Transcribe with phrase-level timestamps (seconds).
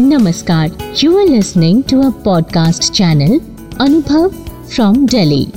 [0.00, 3.40] नमस्कार you are listening to a podcast channel
[3.80, 4.28] Anubhav
[4.68, 5.48] from Delhi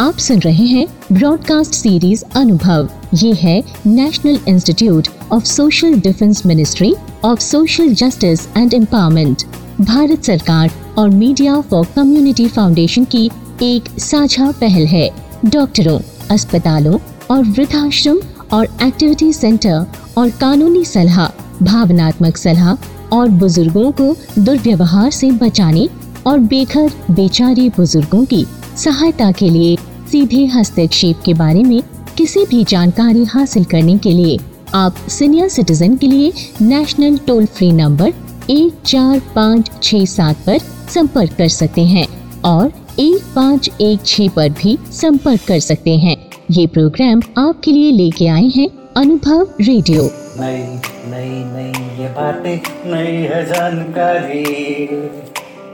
[0.00, 6.94] आप सुन रहे हैं ब्रॉडकास्ट सीरीज़ अनुभव ये है national institute of social defence ministry
[7.24, 9.42] of social justice and empowerment
[9.80, 13.30] Bharat सरकार और मीडिया फॉर कम्युनिटी फाउंडेशन की
[13.62, 15.10] एक साझा पहल है।
[15.44, 16.98] डॉक्टरों, अस्पतालों
[17.30, 18.18] और वृद्धाश्रम
[18.52, 19.86] और एक्टिविटी सेंटर
[20.18, 25.88] और कानूनी सलाह भावनात्मक सलाह और बुज़ुर्गों को दुर्व्यवहार से बचाने
[26.26, 28.44] और बेघर, बेचारे बुज़ुर्गों की
[28.76, 29.76] सहायता के लिए
[30.12, 31.82] सीधे हस्तक्षेप के बारे में
[32.16, 34.38] किसी भी जानकारी हासिल करने के लिए
[34.74, 38.12] आप सीनियर सिटीजन के लिए नेशनल टोल फ्री नंबर
[38.50, 40.58] एक चार पाँच छः सात पर
[40.94, 42.06] संपर्क कर सकते हैं
[42.44, 46.16] और एक पाँच एक छः पर भी संपर्क कर सकते हैं।
[46.50, 50.10] ये प्रोग्राम आपके लिए लेके आए हैं अनुभव रेडियो।
[50.42, 50.62] नई
[51.06, 52.60] नई नई ये बातें,
[52.90, 54.44] नई है जानकारी।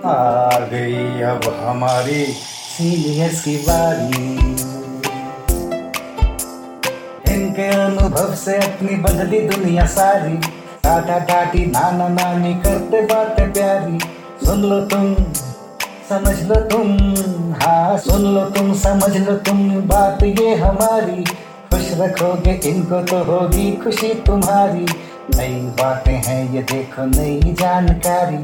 [0.04, 4.26] आ गई अब हमारी सीनियर्स की बारी।
[7.34, 10.36] इनके अनुभव से अपनी बदली दुनिया सारी।
[10.84, 13.98] टाटा टाटी, नाना नानी करते बातें प्यारी।
[14.46, 15.14] सुन लो तुम,
[16.08, 16.96] समझ लो तुम
[17.54, 21.24] हाँ सुन लो तुम, समझ लो तुम, बात ये हमारी।
[21.78, 24.86] खुश रखोगे, इनको तो होगी खुशी तुम्हारी।
[25.36, 28.38] नई बातें हैं, ये देखो नई जानकारी।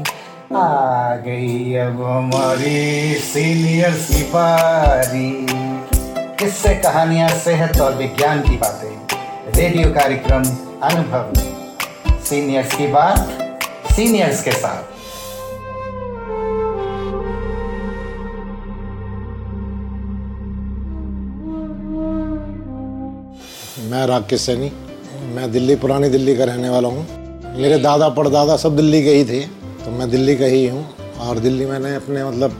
[0.55, 5.45] आ गई अब हमारी सीनियर की पारी
[6.39, 9.17] किससे कहानियाँ सेहत और विज्ञान की बातें।
[9.55, 10.43] रेडियो कार्यक्रम
[10.83, 11.33] अनुभव।
[12.23, 13.39] सीनियर्स की बात
[13.91, 14.94] सीनियर्स के साथ।
[23.85, 24.71] मैं राकेश सैनी,
[25.33, 29.25] मैं दिल्ली, पुरानी दिल्ली का रहने वाला हूँ। मेरे दादा, परदादा सब दिल्ली के ही
[29.25, 29.41] थे
[29.85, 30.85] तो मैं दिल्ली का ही हूँ।
[31.19, 32.55] और दिल्ली मैंने अपने मतलब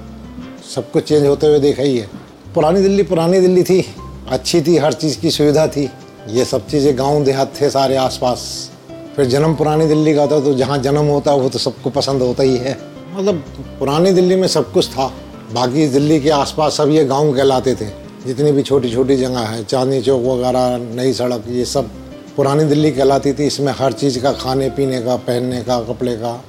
[0.75, 2.09] सब कुछ चेंज होते हुए देखा ही है।
[2.55, 3.81] पुरानी दिल्ली पुरानी दिल्ली थी,
[4.29, 5.89] अच्छी थी, हर चीज़ की सुविधा थी।
[6.29, 8.71] ये सब चीज़ें गाँव, देहात थे सारे आसपास।
[9.15, 12.43] फिर जन्म पुरानी दिल्ली का था तो जहाँ जन्म होता वो तो सबको पसंद होता
[12.43, 12.77] ही है।
[13.15, 13.43] मतलब
[13.79, 15.11] पुरानी दिल्ली में सब कुछ था।
[15.53, 19.63] बाकी दिल्ली के आसपास सब ये गाँव कहलाते थे। जितनी भी छोटी छोटी जगह है,
[19.63, 21.89] चांदनी चौक वगैरह, नई सड़क, ये सब
[22.35, 26.43] पुरानी दिल्ली कहलाती थी। इसमें हर चीज़ का, खाने, पीने का, पहनने का, कपड़े का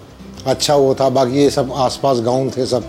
[0.47, 2.85] अच्छा वो था। बाकी ये सब आसपास गाँव थे सब,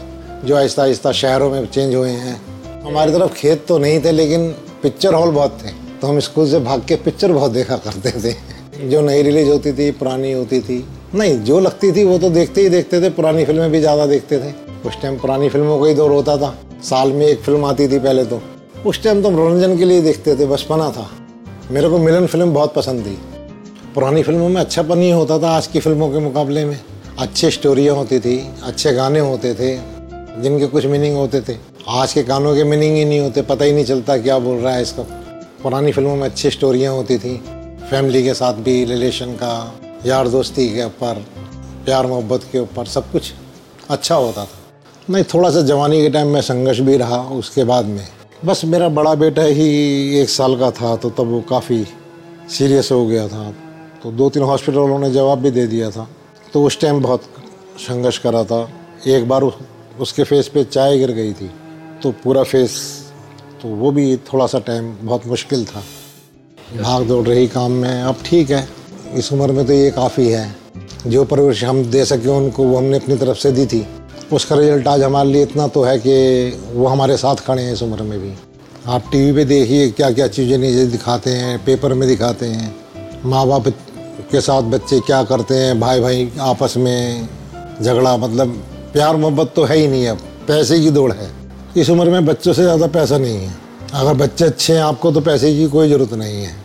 [0.46, 4.50] जो आहिस्ता आहिस्ता शहरों में चेंज हुए हैं। हमारी तरफ़ खेत तो नहीं थे, लेकिन
[4.84, 5.69] पिक्चर हॉल बहुत थे।
[6.02, 9.74] तो हम स्कूल से भाग के पिक्चर बहुत देखा करते थे। जो नई रिलीज़ होती
[9.74, 13.46] थी, पुरानी होती थी। नहीं, जो लगती थी वो तो देखते ही देखते थे, पुरानी
[13.46, 14.54] फ़िल्में भी ज़्यादा देखते थे।
[14.88, 18.00] उस टाइम पुरानी फ़िल्मों का ही दौर होता था। साल में एक फ़िल्म आती थी
[18.00, 18.42] पहले तो।
[18.86, 21.10] उस टाइम तो मनोरंजन के लिए देखते थे बचपना था।
[21.72, 23.18] मेरे को मिलन फ़िल्म बहुत पसंद थी।
[23.96, 26.80] पुरानी फ़िल्मों में अच्छापन ही होता था आज की फ़िल्मों के मुकाबले में।
[27.20, 29.76] अच्छी स्टोरियाँ होती थी, अच्छे गाने होते थे,
[30.42, 33.72] जिनके कुछ मीनिंग होते थे। आज के गानों के मीनिंग ही नहीं होते, पता ही
[33.74, 35.04] नहीं चलता क्या बोल रहा है इसका।
[35.64, 37.44] पुरानी फ़िल्मों में अच्छी स्टोरियाँ होती थी।
[37.90, 39.74] फैमिली के साथ भी रिलेशन का,
[40.06, 41.26] यार दोस्ती के ऊपर,
[41.86, 43.34] प्यार मोहब्बत के ऊपर सब कुछ
[43.90, 44.60] अच्छा होता था।
[45.10, 48.08] नहीं, थोड़ा सा जवानी के टाइम में संघर्ष भी रहा, उसके बाद में।
[48.46, 51.84] बस मेरा बड़ा बेटा ही एक साल का था तो तब वो काफ़ी
[52.50, 53.50] सीरियस हो गया था।
[54.03, 56.08] तो दो तीन हॉस्पिटल वालों ने जवाब भी दे दिया था।
[56.53, 57.24] तो उस टाइम बहुत
[57.80, 58.70] संघर्ष करा था।
[59.08, 59.44] एक बार
[60.00, 61.50] उसके फेस पे चाय गिर गई थी
[62.03, 62.78] तो पूरा फेस
[63.62, 65.84] तो वो भी थोड़ा सा टाइम बहुत मुश्किल था।
[66.81, 68.68] भाग दौड़ रही काम में, अब ठीक है।
[69.14, 70.56] इस उम्र में तो ये काफ़ी है।
[71.08, 73.86] जो परवरिश हम दे सके उनको, वो हमने अपनी तरफ़ से दी थी।
[74.34, 76.14] उसका रिज़ल्ट आज हमारे लिए इतना तो है कि
[76.74, 78.32] वो हमारे साथ खड़े हैं इस उम्र में भी।
[78.88, 82.76] आप टीवी पे देखिए क्या क्या चीज़ें नीचे दिखाते हैं, पेपर में दिखाते हैं
[83.26, 83.68] माँ बाप
[84.32, 87.28] के साथ बच्चे क्या करते हैं भाई भाई आपस में
[87.82, 88.50] झगड़ा मतलब
[88.94, 90.18] प्यार मोहब्बत तो है ही नहीं अब,
[90.48, 91.30] पैसे की दौड़ है।
[91.78, 93.54] इस उम्र में बच्चों से ज़्यादा पैसा नहीं है।
[93.94, 96.56] अगर बच्चे अच्छे हैं आपको तो पैसे की कोई ज़रूरत नहीं है।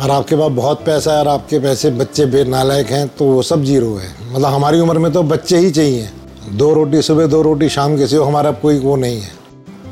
[0.00, 3.42] और आपके पास बहुत पैसा है और आपके पैसे बच्चे बे नालायक हैं तो वो
[3.42, 6.08] सब ज़ीरो है। मतलब हमारी उम्र में तो बच्चे ही चाहिए।
[6.52, 9.28] दो रोटी सुबह, दो रोटी शाम के सिवा हमारा कोई वो नहीं है।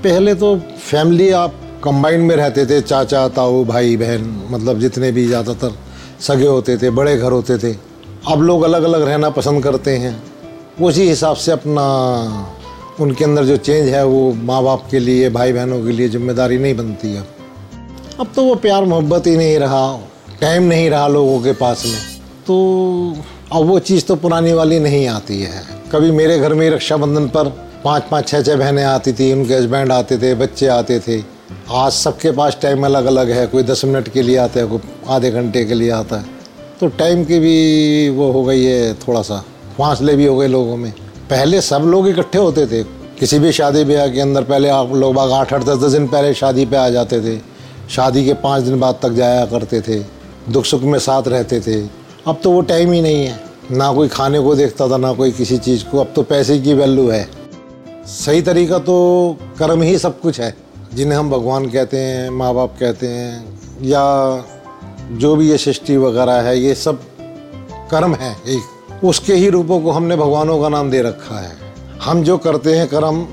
[0.02, 5.26] पहले तो फैमिली, आप कंबाइंड में रहते थे, चाचा, ताऊ, भाई, बहन मतलब जितने भी
[5.26, 5.72] ज़्यादातर
[6.20, 7.72] सगे होते थे, बड़े घर होते थे,
[8.28, 10.14] अब लोग अलग अलग रहना पसंद करते हैं।
[10.80, 11.86] उसी हिसाब से अपना,
[13.00, 16.58] उनके अंदर जो चेंज है, वो माँ बाप के लिए भाई बहनों के लिए ज़िम्मेदारी
[16.58, 17.24] नहीं बनती है
[18.20, 20.00] अब तो वो प्यार, मोहब्बत ही नहीं रहा
[20.40, 21.98] टाइम नहीं रहा लोगों के पास में।
[22.46, 22.54] तो
[23.52, 27.48] अब वो चीज़ तो पुरानी वाली नहीं आती है। कभी मेरे घर में रक्षाबंधन पर
[27.84, 31.20] पाँच पाँच छः छः बहनें आती थी, उनके हस्बैंड आते थे, बच्चे आते थे।
[31.70, 34.80] आज सबके पास टाइम अलग अलग है, कोई दस मिनट के लिए आता है, कोई
[35.08, 36.24] आधे घंटे के लिए आता है।
[36.80, 39.42] तो टाइम की भी वो हो गई है थोड़ा सा
[39.78, 40.90] फासले भी हो गए लोगों में।
[41.30, 42.82] पहले सब लोग इकट्ठे होते थे,
[43.18, 46.08] किसी भी शादी ब्याह के अंदर पहले आप लोग बाग आठ आठ, दस दस दिन
[46.08, 47.38] पहले शादी पे आ जाते थे।
[47.90, 49.98] शादी के पाँच दिन बाद तक जाया करते थे
[50.52, 51.82] दुख सुख में साथ रहते थे।
[52.26, 55.32] अब तो वो टाइम ही नहीं है। ना कोई खाने को देखता था, ना कोई
[55.32, 57.28] किसी चीज़ को। अब तो पैसे की वैल्यू है।
[58.06, 60.54] सही तरीका तो कर्म ही सब कुछ है,
[60.94, 64.04] जिन्हें हम भगवान कहते हैं माँ बाप कहते हैं, या
[65.12, 67.02] जो भी ये सृष्टि वगैरह है, ये सब
[67.90, 71.56] कर्म है एक। उसके ही रूपों को हमने भगवानों का नाम दे रखा है।
[72.02, 73.26] हम जो करते हैं कर्म,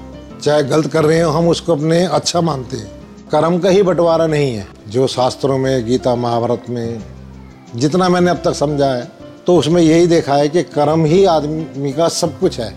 [0.43, 2.91] चाहे गलत कर रहे हो, हम उसको अपने अच्छा मानते हैं।
[3.31, 7.03] कर्म का ही बंटवारा नहीं है। जो शास्त्रों में, गीता, महाभारत में,
[7.75, 11.91] जितना मैंने अब तक समझा है तो उसमें यही देखा है कि कर्म ही आदमी
[11.93, 12.73] का सब कुछ है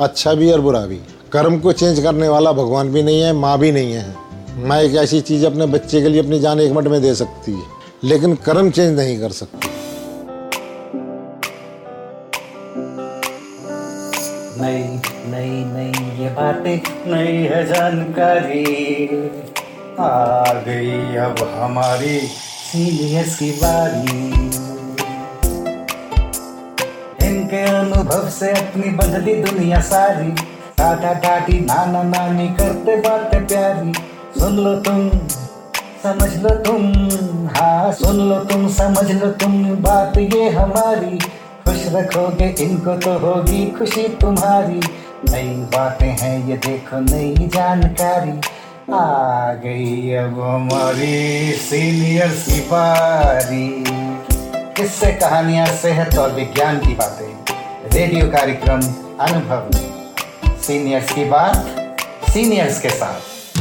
[0.00, 1.00] अच्छा भी और बुरा भी।
[1.32, 4.14] कर्म को चेंज करने वाला भगवान भी नहीं है, माँ भी नहीं है।
[4.58, 7.52] माँ एक ऐसी चीज़ अपने बच्चे के लिए अपनी जान एक मिनट में दे सकती
[7.52, 7.64] है,
[8.04, 9.68] लेकिन कर्म चेंज नहीं कर सकती।
[14.60, 14.82] नई
[15.26, 18.64] नई नई ये बातें, नई है जानकारी।
[20.00, 24.57] आ गई अब हमारी सीनियर्स की बारी।
[27.28, 30.30] इनके अनुभव से अपनी बदली दुनिया सारी।
[30.78, 33.92] टाटा टाटी, नाना नानी करते बातें प्यारी।
[34.40, 35.08] सुन लो तुम,
[36.02, 36.92] समझ लो तुम
[37.48, 41.18] हाँ सुन लो तुम, समझ लो तुम, बात ये हमारी।
[41.64, 44.80] खुश रखोगे इनको तो होगी खुशी तुम्हारी।
[45.30, 48.40] नई बातें हैं ये देखो नई जानकारी।
[48.92, 53.84] आ गई अब हमारी सीनियर सिपारी
[54.78, 57.54] किससे, कहानियाँ, सेहत और विज्ञान की बातें।
[57.92, 58.80] रेडियो कार्यक्रम
[59.20, 59.70] अनुभव।
[60.62, 61.56] सीनियर्स की बात
[62.30, 63.58] सीनियर्स के साथ।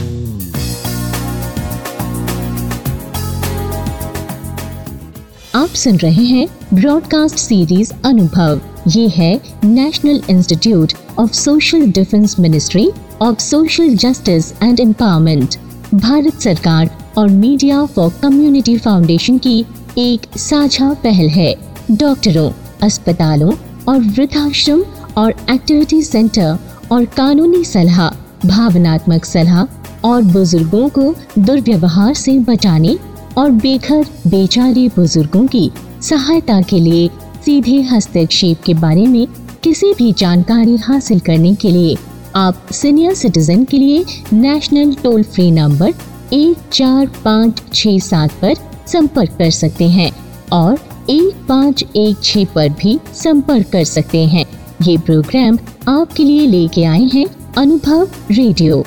[5.55, 12.91] आप सुन रहे हैं ब्रॉडकास्ट सीरीज़ अनुभव। ये है national institute of social defence ministry
[13.21, 15.55] of social justice and empowerment
[15.93, 19.65] Bharat सरकार और मीडिया फॉर कम्युनिटी फाउंडेशन की
[19.97, 21.53] एक साझा पहल है।
[21.91, 22.49] डॉक्टरों,
[22.83, 23.51] अस्पतालों
[23.87, 24.83] और वृद्धाश्रम
[25.17, 26.57] और एक्टिविटी सेंटर
[26.91, 28.09] और कानूनी सलाह,
[28.45, 29.63] भावनात्मक सलाह
[30.07, 32.97] और बुज़ुर्गों को दुर्व्यवहार से बचाने
[33.37, 35.71] और बेघर, बेचारे बुज़ुर्गों की
[36.01, 37.09] सहायता के लिए
[37.45, 39.27] सीधे हस्तक्षेप के बारे में
[39.63, 41.97] किसी भी जानकारी हासिल करने के लिए
[42.35, 45.93] आप सीनियर सिटीजन के लिए नेशनल टोल फ्री नंबर
[46.33, 50.11] एक चार पाँच छ सात पर संपर्क कर सकते हैं
[50.53, 50.79] और
[51.09, 54.45] एक पाँच एक छः पर भी संपर्क कर सकते हैं
[54.81, 55.57] ये प्रोग्राम
[55.87, 57.25] आपके लिए लेके आए हैं
[57.57, 58.83] Anubhav radio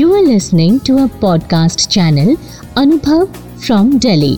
[0.00, 2.36] you are listening to a podcast channel
[2.76, 3.24] Anubhav
[3.66, 4.36] from Delhi.